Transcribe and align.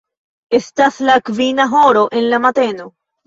Estas 0.59 0.97
la 1.09 1.17
kvina 1.27 1.67
horo 1.75 2.03
en 2.21 2.27
la 2.31 2.41
mateno. 2.49 2.89